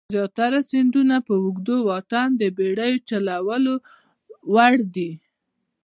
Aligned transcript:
زیاتره 0.15 0.59
سیندونه 0.71 1.15
په 1.27 1.33
اوږده 1.43 1.75
واټن 1.87 2.29
د 2.37 2.43
بېړیو 2.57 3.03
چلولو 3.09 3.73
وړ 4.53 4.75
دي. 4.95 5.11